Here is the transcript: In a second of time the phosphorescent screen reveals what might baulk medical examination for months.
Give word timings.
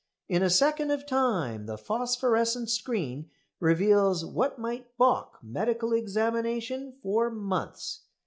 In 0.27 0.41
a 0.41 0.49
second 0.49 0.89
of 0.89 1.05
time 1.05 1.67
the 1.67 1.77
phosphorescent 1.77 2.71
screen 2.71 3.29
reveals 3.59 4.25
what 4.25 4.57
might 4.57 4.97
baulk 4.97 5.37
medical 5.43 5.93
examination 5.93 6.95
for 7.03 7.29
months. 7.29 8.01